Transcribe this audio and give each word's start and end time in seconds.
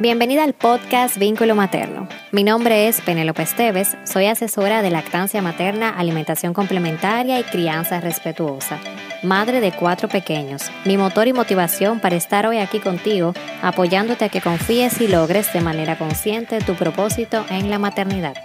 Bienvenida 0.00 0.44
al 0.44 0.52
podcast 0.52 1.18
Vínculo 1.18 1.56
Materno. 1.56 2.08
Mi 2.30 2.44
nombre 2.44 2.86
es 2.86 3.00
Penélope 3.00 3.42
Esteves, 3.42 3.96
soy 4.04 4.26
asesora 4.26 4.80
de 4.80 4.90
lactancia 4.90 5.42
materna, 5.42 5.90
alimentación 5.90 6.54
complementaria 6.54 7.40
y 7.40 7.42
crianza 7.42 7.98
respetuosa. 7.98 8.78
Madre 9.24 9.60
de 9.60 9.72
cuatro 9.72 10.08
pequeños, 10.08 10.70
mi 10.84 10.96
motor 10.96 11.26
y 11.26 11.32
motivación 11.32 11.98
para 11.98 12.14
estar 12.14 12.46
hoy 12.46 12.58
aquí 12.58 12.78
contigo, 12.78 13.34
apoyándote 13.60 14.24
a 14.24 14.28
que 14.28 14.40
confíes 14.40 15.00
y 15.00 15.08
logres 15.08 15.52
de 15.52 15.62
manera 15.62 15.98
consciente 15.98 16.60
tu 16.60 16.74
propósito 16.74 17.44
en 17.50 17.68
la 17.68 17.80
maternidad. 17.80 18.36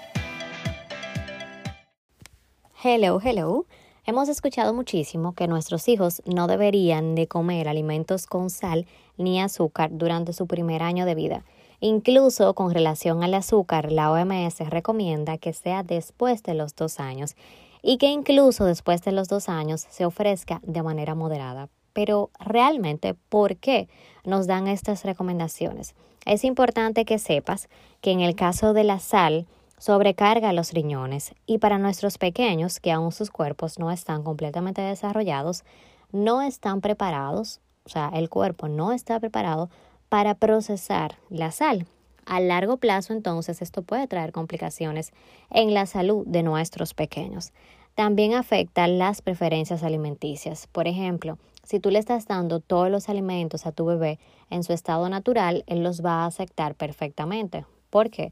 Hello, 2.84 3.22
hello. 3.24 3.68
Hemos 4.06 4.28
escuchado 4.28 4.74
muchísimo 4.74 5.32
que 5.32 5.48
nuestros 5.48 5.88
hijos 5.88 6.22
no 6.26 6.48
deberían 6.48 7.16
de 7.16 7.30
comer 7.30 7.70
alimentos 7.70 8.26
con 8.26 8.50
sal 8.50 8.86
ni 9.16 9.40
azúcar 9.40 9.92
durante 9.94 10.34
su 10.34 10.46
primer 10.46 10.84
año 10.84 11.06
de 11.06 11.16
vida. 11.16 11.46
Incluso 11.80 12.54
con 12.54 12.74
relación 12.74 13.24
al 13.24 13.34
azúcar, 13.34 13.94
la 13.94 14.12
OMS 14.12 14.60
recomienda 14.70 15.38
que 15.38 15.54
sea 15.54 15.84
después 15.84 16.44
de 16.44 16.54
los 16.54 16.76
dos 16.76 17.00
años 17.00 17.38
y 17.82 17.98
que 17.98 18.08
incluso 18.08 18.66
después 18.66 19.02
de 19.04 19.14
los 19.14 19.30
dos 19.30 19.48
años 19.48 19.88
se 19.90 20.04
ofrezca 20.04 20.60
de 20.64 20.84
manera 20.84 21.16
moderada. 21.16 21.70
Pero 21.94 22.30
realmente, 22.42 23.14
¿por 23.30 23.56
qué 23.56 23.88
nos 24.26 24.48
dan 24.48 24.68
estas 24.68 25.06
recomendaciones? 25.06 25.96
Es 26.26 26.44
importante 26.44 27.06
que 27.06 27.20
sepas 27.20 27.70
que 28.02 28.12
en 28.12 28.20
el 28.20 28.36
caso 28.36 28.74
de 28.74 28.84
la 28.84 29.00
sal, 29.00 29.48
sobrecarga 29.84 30.54
los 30.54 30.72
riñones 30.72 31.36
y 31.46 31.58
para 31.58 31.78
nuestros 31.78 32.18
pequeños 32.18 32.80
que 32.80 32.94
aún 32.94 33.12
sus 33.12 33.30
cuerpos 33.30 33.80
no 33.80 33.92
están 33.92 34.24
completamente 34.24 34.82
desarrollados, 34.82 35.66
no 36.14 36.42
están 36.42 36.80
preparados, 36.80 37.60
o 37.84 37.90
sea, 37.90 38.10
el 38.14 38.30
cuerpo 38.30 38.70
no 38.70 38.94
está 38.94 39.20
preparado 39.20 39.70
para 40.08 40.36
procesar 40.36 41.18
la 41.30 41.52
sal. 41.52 41.86
A 42.26 42.40
largo 42.40 42.78
plazo, 42.78 43.12
entonces, 43.12 43.62
esto 43.62 43.82
puede 43.82 44.08
traer 44.08 44.32
complicaciones 44.32 45.12
en 45.50 45.74
la 45.74 45.86
salud 45.86 46.26
de 46.28 46.44
nuestros 46.44 46.94
pequeños. 46.94 47.52
También 47.94 48.36
afecta 48.36 48.88
las 48.88 49.22
preferencias 49.22 49.84
alimenticias. 49.84 50.68
Por 50.68 50.88
ejemplo, 50.88 51.38
si 51.64 51.82
tú 51.82 51.90
le 51.90 52.00
estás 52.00 52.26
dando 52.26 52.62
todos 52.62 52.90
los 52.90 53.10
alimentos 53.10 53.66
a 53.66 53.74
tu 53.74 53.84
bebé 53.84 54.18
en 54.50 54.64
su 54.64 54.72
estado 54.72 55.10
natural, 55.10 55.66
él 55.68 55.84
los 55.84 56.06
va 56.06 56.24
a 56.24 56.28
aceptar 56.28 56.74
perfectamente. 56.76 57.66
¿Por 57.90 58.10
qué? 58.10 58.24
porque 58.24 58.32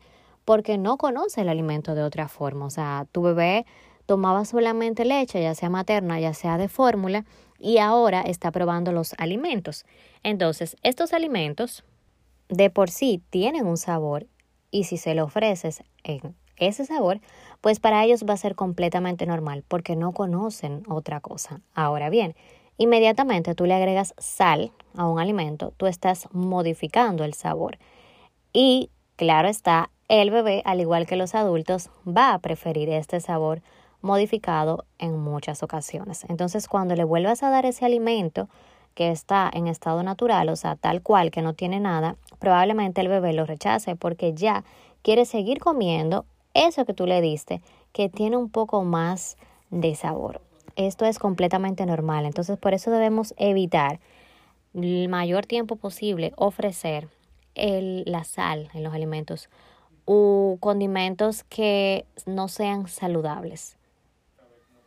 no 0.78 0.98
conoce 0.98 1.42
el 1.42 1.50
alimento 1.50 1.96
de 1.96 2.04
otra 2.04 2.28
forma. 2.28 2.66
O 2.66 2.70
sea, 2.70 3.08
tu 3.12 3.22
bebé 3.22 3.66
tomaba 4.06 4.46
solamente 4.46 5.06
leche, 5.06 5.42
ya 5.42 5.56
sea 5.56 5.70
materna, 5.70 6.20
ya 6.20 6.34
sea 6.34 6.58
de 6.58 6.68
fórmula, 6.68 7.26
y 7.60 7.78
ahora 7.78 8.22
está 8.22 8.52
probando 8.52 8.92
los 8.92 9.14
alimentos. 9.18 9.86
Entonces, 10.24 10.76
estos 10.84 11.14
alimentos 11.14 11.84
de 12.50 12.70
por 12.70 12.90
sí 12.90 13.22
tienen 13.30 13.66
un 13.66 13.78
sabor 13.78 14.28
y 14.72 14.86
si 14.86 14.98
se 14.98 15.16
lo 15.16 15.26
ofreces 15.26 15.84
en 16.04 16.36
ese 16.58 16.86
sabor, 16.86 17.22
pues 17.62 17.80
para 17.80 18.04
ellos 18.04 18.26
va 18.28 18.34
a 18.34 18.38
ser 18.38 18.56
completamente 18.56 19.26
normal 19.26 19.64
porque 19.68 19.96
no 19.96 20.12
conocen 20.12 20.84
otra 20.88 21.20
cosa. 21.20 21.62
Ahora 21.74 22.10
bien, 22.10 22.36
inmediatamente 22.78 23.56
tú 23.56 23.66
le 23.66 23.74
agregas 23.74 24.14
sal 24.18 24.72
a 24.96 25.08
un 25.08 25.20
alimento, 25.20 25.74
tú 25.78 25.88
estás 25.88 26.28
modificando 26.34 27.24
el 27.24 27.34
sabor. 27.34 27.78
Y 28.54 28.90
claro 29.16 29.48
está, 29.48 29.90
el 30.12 30.30
bebé, 30.30 30.62
al 30.66 30.82
igual 30.82 31.06
que 31.08 31.16
los 31.16 31.36
adultos, 31.36 31.90
va 32.06 32.34
a 32.34 32.40
preferir 32.40 32.90
este 32.90 33.22
sabor 33.22 33.62
modificado 34.02 34.84
en 35.00 35.18
muchas 35.18 35.64
ocasiones. 35.64 36.26
Entonces, 36.28 36.68
cuando 36.68 36.98
le 36.98 37.06
vuelvas 37.06 37.44
a 37.44 37.50
dar 37.50 37.66
ese 37.66 37.86
alimento 37.86 38.50
que 38.94 39.10
está 39.10 39.50
en 39.54 39.68
estado 39.68 40.04
natural, 40.04 40.50
o 40.50 40.58
sea, 40.58 40.76
tal 40.76 41.02
cual, 41.02 41.32
que 41.32 41.42
no 41.42 41.54
tiene 41.54 41.80
nada, 41.80 42.18
probablemente 42.40 43.00
el 43.00 43.08
bebé 43.08 43.32
lo 43.32 43.46
rechace 43.46 43.96
porque 43.96 44.34
ya 44.34 44.66
quiere 45.02 45.24
seguir 45.24 45.60
comiendo 45.60 46.26
eso 46.54 46.84
que 46.84 46.94
tú 46.94 47.08
le 47.08 47.22
diste, 47.22 47.62
que 47.94 48.10
tiene 48.10 48.36
un 48.36 48.50
poco 48.50 48.84
más 48.84 49.38
de 49.70 49.96
sabor. 49.96 50.42
Esto 50.76 51.06
es 51.06 51.20
completamente 51.20 51.86
normal, 51.86 52.26
entonces 52.26 52.58
por 52.58 52.74
eso 52.74 52.92
debemos 52.92 53.34
evitar 53.38 54.02
el 54.74 55.08
mayor 55.08 55.46
tiempo 55.46 55.78
posible 55.78 56.34
ofrecer 56.36 57.08
la 57.56 58.26
sal 58.26 58.70
en 58.74 58.84
los 58.84 58.94
alimentos 58.94 59.50
u 60.06 60.58
condimentos 60.60 61.44
que 61.44 62.06
no 62.26 62.48
sean 62.48 62.88
saludables. 62.88 63.78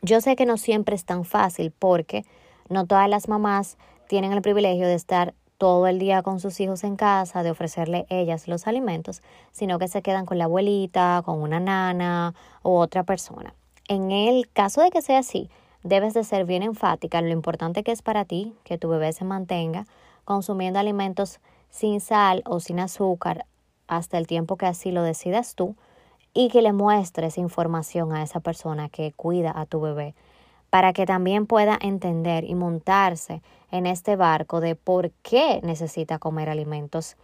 Yo 0.03 0.21
sé 0.21 0.37
que 0.37 0.47
no 0.47 0.57
siempre 0.57 0.95
es 0.95 1.05
tan 1.05 1.25
fácil 1.25 1.71
porque 1.71 2.25
no 2.69 2.87
todas 2.87 3.09
las 3.09 3.29
mamás 3.29 3.79
tienen 4.09 4.33
el 4.33 4.43
privilegio 4.43 4.87
de 4.87 4.95
estar 4.95 5.35
todo 5.57 5.87
el 5.87 5.99
día 5.99 6.23
con 6.23 6.41
sus 6.41 6.61
hijos 6.61 6.85
en 6.85 6.97
casa, 6.97 7.43
de 7.43 7.51
ofrecerle 7.51 8.07
ellas 8.11 8.49
los 8.49 8.67
alimentos, 8.67 9.23
sino 9.53 9.79
que 9.79 9.89
se 9.89 10.03
quedan 10.03 10.27
con 10.27 10.39
la 10.39 10.45
abuelita, 10.45 11.23
con 11.25 11.41
una 11.41 11.61
nana 11.61 12.35
u 12.63 12.73
otra 12.73 13.05
persona. 13.05 13.55
En 13.89 14.11
el 14.11 14.51
caso 14.51 14.83
de 14.83 14.91
que 14.91 15.01
sea 15.01 15.21
así, 15.21 15.49
debes 15.83 16.15
de 16.15 16.25
ser 16.25 16.45
bien 16.45 16.63
enfática 16.63 17.19
en 17.19 17.27
lo 17.27 17.33
importante 17.33 17.83
que 17.83 17.93
es 17.93 18.03
para 18.03 18.25
ti 18.25 18.55
que 18.65 18.79
tu 18.79 18.89
bebé 18.89 19.13
se 19.13 19.25
mantenga 19.25 19.87
consumiendo 20.25 20.79
alimentos 20.79 21.41
sin 21.71 22.01
sal 22.01 22.43
o 22.47 22.61
sin 22.61 22.81
azúcar 22.81 23.47
hasta 23.87 24.19
el 24.19 24.27
tiempo 24.27 24.57
que 24.57 24.67
así 24.67 24.91
lo 24.91 25.03
decidas 25.03 25.55
tú 25.55 25.77
y 26.33 26.49
que 26.49 26.63
le 26.63 26.73
muestres 26.73 27.39
información 27.39 28.13
a 28.13 28.23
esa 28.23 28.41
persona 28.41 28.89
que 28.89 29.13
cuida 29.13 29.53
a 29.55 29.67
tu 29.67 29.81
bebé 29.81 30.15
para 30.75 30.93
que 30.93 31.07
también 31.07 31.47
pueda 31.47 31.79
entender 31.81 32.43
y 32.43 32.57
montarse 32.57 33.43
en 33.71 33.87
este 33.87 34.17
barco 34.17 34.61
de 34.61 34.75
por 34.75 35.13
qué 35.23 35.61
necesita 35.63 36.19
comer 36.19 36.49
alimentos 36.49 37.17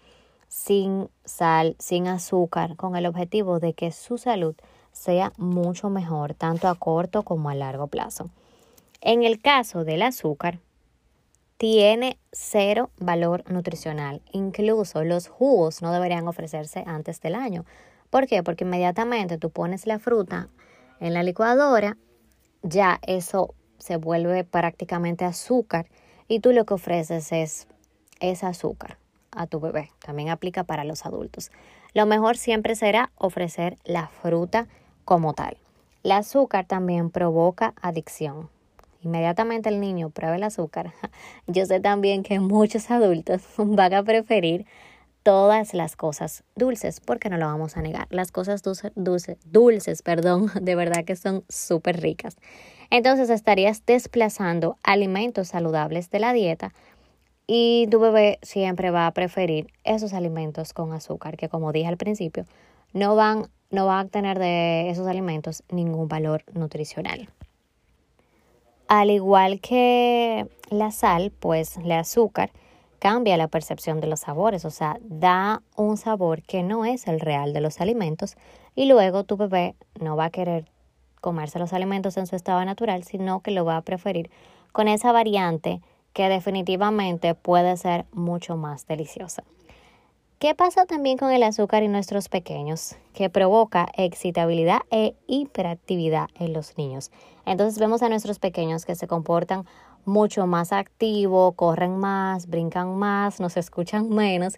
sin 0.46 1.08
sal, 1.24 1.74
sin 1.80 2.06
azúcar, 2.06 2.76
con 2.76 2.94
el 2.94 3.06
objetivo 3.06 3.58
de 3.58 3.72
que 3.72 3.90
su 3.90 4.18
salud 4.18 4.54
sea 4.92 5.32
mucho 5.36 5.90
mejor, 5.90 6.34
tanto 6.34 6.68
a 6.68 6.76
corto 6.76 7.24
como 7.24 7.50
a 7.50 7.56
largo 7.56 7.88
plazo. 7.88 8.30
En 9.00 9.24
el 9.24 9.40
caso 9.40 9.82
del 9.82 10.02
azúcar, 10.02 10.60
tiene 11.60 12.18
cero 12.32 12.88
valor 12.96 13.44
nutricional. 13.50 14.22
Incluso 14.32 15.04
los 15.04 15.28
jugos 15.28 15.82
no 15.82 15.92
deberían 15.92 16.26
ofrecerse 16.26 16.84
antes 16.86 17.20
del 17.20 17.34
año. 17.34 17.66
¿Por 18.08 18.26
qué? 18.26 18.42
Porque 18.42 18.64
inmediatamente 18.64 19.36
tú 19.36 19.50
pones 19.50 19.86
la 19.86 19.98
fruta 19.98 20.48
en 21.00 21.12
la 21.12 21.22
licuadora, 21.22 21.98
ya 22.62 22.98
eso 23.06 23.54
se 23.76 23.98
vuelve 23.98 24.42
prácticamente 24.42 25.26
azúcar 25.26 25.90
y 26.28 26.40
tú 26.40 26.52
lo 26.52 26.64
que 26.64 26.72
ofreces 26.72 27.30
es 27.30 27.68
ese 28.20 28.46
azúcar 28.46 28.96
a 29.30 29.46
tu 29.46 29.60
bebé. 29.60 29.90
También 29.98 30.30
aplica 30.30 30.64
para 30.64 30.84
los 30.84 31.04
adultos. 31.04 31.50
Lo 31.92 32.06
mejor 32.06 32.38
siempre 32.38 32.74
será 32.74 33.12
ofrecer 33.16 33.76
la 33.84 34.08
fruta 34.08 34.66
como 35.04 35.34
tal. 35.34 35.58
El 36.04 36.12
azúcar 36.12 36.64
también 36.64 37.10
provoca 37.10 37.74
adicción 37.82 38.48
inmediatamente 39.02 39.68
el 39.68 39.80
niño 39.80 40.10
pruebe 40.10 40.36
el 40.36 40.42
azúcar, 40.42 40.92
yo 41.46 41.66
sé 41.66 41.80
también 41.80 42.22
que 42.22 42.40
muchos 42.40 42.90
adultos 42.90 43.42
van 43.56 43.94
a 43.94 44.02
preferir 44.02 44.66
todas 45.22 45.74
las 45.74 45.96
cosas 45.96 46.44
dulces, 46.56 47.00
porque 47.00 47.28
no 47.28 47.36
lo 47.36 47.46
vamos 47.46 47.76
a 47.76 47.82
negar. 47.82 48.06
Las 48.10 48.32
cosas 48.32 48.62
dulces, 48.62 48.92
dulces, 48.94 49.38
dulces, 49.44 50.02
perdón, 50.02 50.50
de 50.60 50.74
verdad 50.74 51.04
que 51.04 51.16
son 51.16 51.44
súper 51.48 52.00
ricas. 52.00 52.36
Entonces 52.90 53.30
estarías 53.30 53.84
desplazando 53.86 54.76
alimentos 54.82 55.48
saludables 55.48 56.10
de 56.10 56.20
la 56.20 56.32
dieta 56.32 56.72
y 57.46 57.86
tu 57.90 58.00
bebé 58.00 58.38
siempre 58.42 58.90
va 58.90 59.06
a 59.06 59.12
preferir 59.12 59.68
esos 59.84 60.12
alimentos 60.12 60.72
con 60.72 60.92
azúcar, 60.92 61.36
que 61.36 61.48
como 61.48 61.72
dije 61.72 61.88
al 61.88 61.96
principio, 61.96 62.46
no 62.92 63.14
van, 63.14 63.48
no 63.70 63.92
a 63.92 64.04
tener 64.06 64.38
de 64.38 64.90
esos 64.90 65.06
alimentos 65.06 65.62
ningún 65.70 66.08
valor 66.08 66.44
nutricional. 66.52 67.28
Al 68.90 69.08
igual 69.10 69.60
que 69.60 70.48
la 70.68 70.90
sal, 70.90 71.30
pues 71.38 71.76
el 71.76 71.92
azúcar 71.92 72.50
cambia 72.98 73.36
la 73.36 73.46
percepción 73.46 74.00
de 74.00 74.08
los 74.08 74.18
sabores, 74.18 74.64
o 74.64 74.70
sea, 74.70 74.98
da 75.04 75.62
un 75.76 75.96
sabor 75.96 76.42
que 76.42 76.64
no 76.64 76.84
es 76.84 77.06
el 77.06 77.20
real 77.20 77.52
de 77.52 77.60
los 77.60 77.80
alimentos 77.80 78.34
y 78.74 78.86
luego 78.86 79.22
tu 79.22 79.36
bebé 79.36 79.76
no 80.00 80.16
va 80.16 80.24
a 80.24 80.30
querer 80.30 80.64
comerse 81.20 81.60
los 81.60 81.72
alimentos 81.72 82.16
en 82.16 82.26
su 82.26 82.34
estado 82.34 82.64
natural, 82.64 83.04
sino 83.04 83.42
que 83.42 83.52
lo 83.52 83.64
va 83.64 83.76
a 83.76 83.82
preferir 83.82 84.28
con 84.72 84.88
esa 84.88 85.12
variante 85.12 85.80
que 86.12 86.28
definitivamente 86.28 87.36
puede 87.36 87.76
ser 87.76 88.06
mucho 88.10 88.56
más 88.56 88.88
deliciosa. 88.88 89.44
¿Qué 90.40 90.54
pasa 90.54 90.86
también 90.86 91.18
con 91.18 91.30
el 91.32 91.42
azúcar 91.42 91.82
en 91.82 91.92
nuestros 91.92 92.30
pequeños? 92.30 92.96
Que 93.12 93.28
provoca 93.28 93.86
excitabilidad 93.94 94.78
e 94.90 95.14
hiperactividad 95.26 96.28
en 96.34 96.54
los 96.54 96.78
niños. 96.78 97.10
Entonces 97.44 97.78
vemos 97.78 98.02
a 98.02 98.08
nuestros 98.08 98.38
pequeños 98.38 98.86
que 98.86 98.94
se 98.94 99.06
comportan 99.06 99.66
mucho 100.06 100.46
más 100.46 100.72
activos, 100.72 101.52
corren 101.56 101.98
más, 101.98 102.46
brincan 102.46 102.96
más, 102.96 103.38
nos 103.38 103.58
escuchan 103.58 104.08
menos 104.14 104.54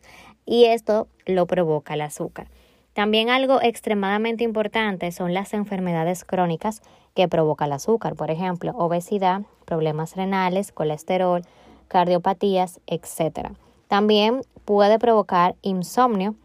y 0.47 0.67
esto 0.67 1.09
lo 1.27 1.49
provoca 1.49 1.95
el 1.95 2.03
azúcar. 2.03 2.47
También 2.93 3.29
algo 3.29 3.61
extremadamente 3.61 4.45
importante 4.45 5.11
son 5.11 5.35
las 5.35 5.53
enfermedades 5.53 6.25
crónicas 6.25 6.81
que 7.15 7.27
provoca 7.27 7.65
el 7.65 7.73
azúcar, 7.73 8.15
por 8.15 8.31
ejemplo, 8.31 8.71
obesidad, 8.77 9.43
problemas 9.65 10.15
renales, 10.15 10.71
colesterol, 10.71 11.43
cardiopatías, 11.89 12.79
etc. 12.87 13.49
También 13.89 14.43
puede 14.65 14.99
provocar 14.99 15.57
insomnio 15.63 16.37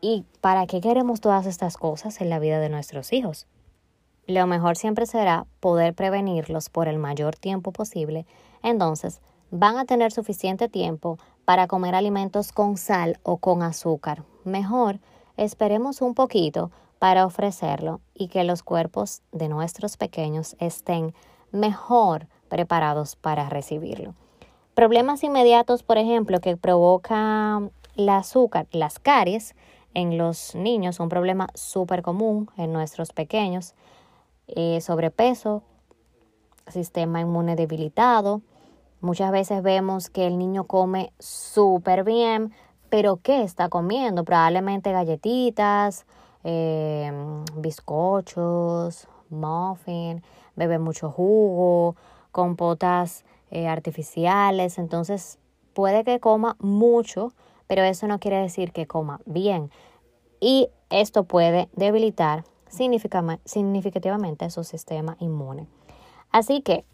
¿Y 0.00 0.24
para 0.40 0.66
qué 0.66 0.80
queremos 0.80 1.20
todas 1.20 1.46
estas 1.46 1.76
cosas 1.76 2.20
en 2.20 2.30
la 2.30 2.38
vida 2.38 2.60
de 2.60 2.68
nuestros 2.68 3.12
hijos? 3.12 3.48
Lo 4.28 4.46
mejor 4.46 4.76
siempre 4.76 5.06
será 5.06 5.46
poder 5.58 5.94
prevenirlos 5.94 6.68
por 6.68 6.86
el 6.86 6.98
mayor 6.98 7.34
tiempo 7.34 7.72
posible. 7.72 8.24
Entonces, 8.62 9.20
van 9.50 9.76
a 9.76 9.86
tener 9.86 10.12
suficiente 10.12 10.68
tiempo 10.68 11.18
para 11.44 11.66
comer 11.66 11.96
alimentos 11.96 12.52
con 12.52 12.76
sal 12.76 13.18
o 13.24 13.38
con 13.38 13.62
azúcar. 13.62 14.22
Mejor, 14.44 15.00
esperemos 15.36 16.00
un 16.00 16.14
poquito 16.14 16.70
para 17.00 17.26
ofrecerlo 17.26 18.00
y 18.14 18.28
que 18.28 18.44
los 18.44 18.62
cuerpos 18.62 19.22
de 19.32 19.48
nuestros 19.48 19.96
pequeños 19.96 20.54
estén 20.60 21.12
mejor 21.50 22.28
preparados 22.48 23.16
para 23.16 23.48
recibirlo. 23.48 24.14
Problemas 24.78 25.24
inmediatos, 25.24 25.82
por 25.82 25.98
ejemplo, 25.98 26.40
que 26.40 26.56
provoca 26.56 27.60
el 27.96 28.08
azúcar, 28.08 28.68
las 28.70 29.00
caries 29.00 29.56
en 29.92 30.16
los 30.18 30.54
niños, 30.54 31.00
un 31.00 31.08
problema 31.08 31.48
súper 31.54 32.00
común 32.00 32.48
en 32.56 32.72
nuestros 32.72 33.10
pequeños. 33.10 33.74
Eh, 34.46 34.80
sobrepeso, 34.80 35.64
sistema 36.68 37.20
inmune 37.20 37.56
debilitado. 37.56 38.40
Muchas 39.00 39.32
veces 39.32 39.64
vemos 39.64 40.10
que 40.10 40.28
el 40.28 40.38
niño 40.38 40.62
come 40.62 41.12
súper 41.18 42.04
bien, 42.04 42.52
pero 42.88 43.16
¿qué 43.16 43.42
está 43.42 43.68
comiendo? 43.68 44.22
Probablemente 44.22 44.92
galletitas, 44.92 46.06
eh, 46.44 47.12
bizcochos, 47.56 49.08
muffin, 49.28 50.22
bebe 50.54 50.78
mucho 50.78 51.10
jugo, 51.10 51.96
compotas 52.30 53.24
eh, 53.50 53.68
artificiales, 53.68 54.78
entonces 54.78 55.38
puede 55.74 56.04
que 56.04 56.20
coma 56.20 56.56
mucho, 56.58 57.32
pero 57.66 57.82
eso 57.82 58.06
no 58.06 58.18
quiere 58.18 58.38
decir 58.38 58.72
que 58.72 58.86
coma 58.86 59.20
bien. 59.26 59.70
Y 60.40 60.68
esto 60.90 61.24
puede 61.24 61.68
debilitar 61.74 62.44
significativamente 62.68 64.50
su 64.50 64.64
sistema 64.64 65.16
inmune. 65.20 65.66
Así 66.30 66.60
que, 66.60 66.84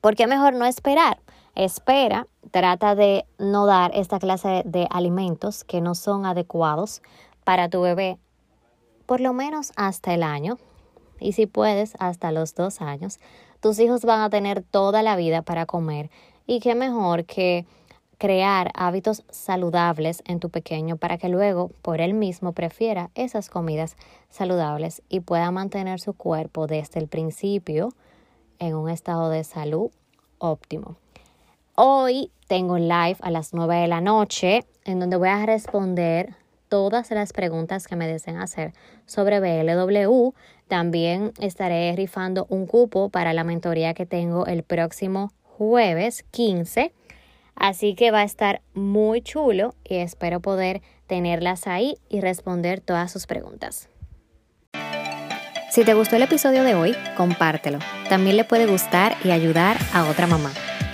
¿por 0.00 0.14
qué 0.14 0.26
mejor 0.26 0.54
no 0.54 0.64
esperar? 0.66 1.18
Espera, 1.54 2.26
trata 2.50 2.94
de 2.94 3.26
no 3.38 3.66
dar 3.66 3.90
esta 3.94 4.18
clase 4.18 4.62
de 4.64 4.86
alimentos 4.90 5.64
que 5.64 5.80
no 5.80 5.94
son 5.94 6.26
adecuados 6.26 7.02
para 7.44 7.68
tu 7.68 7.80
bebé 7.80 8.18
por 9.06 9.20
lo 9.20 9.32
menos 9.32 9.72
hasta 9.76 10.14
el 10.14 10.22
año 10.22 10.58
y 11.20 11.32
si 11.32 11.46
puedes 11.46 11.94
hasta 11.98 12.32
los 12.32 12.54
dos 12.54 12.80
años. 12.80 13.18
Tus 13.64 13.78
hijos 13.78 14.02
van 14.02 14.20
a 14.20 14.28
tener 14.28 14.62
toda 14.62 15.02
la 15.02 15.16
vida 15.16 15.40
para 15.40 15.64
comer 15.64 16.10
y 16.46 16.60
qué 16.60 16.74
mejor 16.74 17.24
que 17.24 17.64
crear 18.18 18.70
hábitos 18.74 19.24
saludables 19.30 20.22
en 20.26 20.38
tu 20.38 20.50
pequeño 20.50 20.98
para 20.98 21.16
que 21.16 21.30
luego 21.30 21.70
por 21.80 22.02
él 22.02 22.12
mismo 22.12 22.52
prefiera 22.52 23.08
esas 23.14 23.48
comidas 23.48 23.96
saludables 24.28 25.00
y 25.08 25.20
pueda 25.20 25.50
mantener 25.50 25.98
su 25.98 26.12
cuerpo 26.12 26.66
desde 26.66 27.00
el 27.00 27.08
principio 27.08 27.94
en 28.58 28.74
un 28.74 28.90
estado 28.90 29.30
de 29.30 29.44
salud 29.44 29.90
óptimo. 30.36 30.96
Hoy 31.74 32.30
tengo 32.46 32.76
live 32.76 33.16
a 33.22 33.30
las 33.30 33.54
9 33.54 33.76
de 33.76 33.88
la 33.88 34.02
noche 34.02 34.66
en 34.84 35.00
donde 35.00 35.16
voy 35.16 35.30
a 35.30 35.46
responder 35.46 36.34
todas 36.68 37.10
las 37.12 37.32
preguntas 37.32 37.86
que 37.86 37.96
me 37.96 38.08
deseen 38.08 38.36
hacer 38.36 38.74
sobre 39.06 39.40
BLW. 39.40 40.34
También 40.68 41.32
estaré 41.40 41.94
rifando 41.96 42.46
un 42.48 42.66
cupo 42.66 43.10
para 43.10 43.32
la 43.32 43.44
mentoría 43.44 43.94
que 43.94 44.06
tengo 44.06 44.46
el 44.46 44.62
próximo 44.62 45.32
jueves 45.42 46.24
15. 46.30 46.92
Así 47.54 47.94
que 47.94 48.10
va 48.10 48.20
a 48.20 48.24
estar 48.24 48.62
muy 48.72 49.22
chulo 49.22 49.74
y 49.84 49.96
espero 49.96 50.40
poder 50.40 50.82
tenerlas 51.06 51.66
ahí 51.66 51.96
y 52.08 52.20
responder 52.20 52.80
todas 52.80 53.12
sus 53.12 53.26
preguntas. 53.26 53.88
Si 55.70 55.84
te 55.84 55.94
gustó 55.94 56.16
el 56.16 56.22
episodio 56.22 56.62
de 56.62 56.74
hoy, 56.74 56.94
compártelo. 57.16 57.78
También 58.08 58.36
le 58.36 58.44
puede 58.44 58.66
gustar 58.66 59.16
y 59.24 59.32
ayudar 59.32 59.76
a 59.92 60.08
otra 60.08 60.26
mamá. 60.26 60.52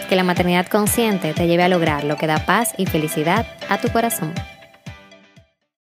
Que 0.09 0.17
la 0.17 0.25
maternidad 0.25 0.67
consciente 0.67 1.35
te 1.35 1.47
lleve 1.47 1.63
a 1.63 1.69
lograr 1.69 2.05
lo 2.05 2.17
que 2.17 2.27
da 2.27 2.45
paz 2.47 2.75
y 2.79 2.87
felicidad 2.87 3.47
a 3.69 3.79
tu 3.79 3.91
corazón. 3.91 4.33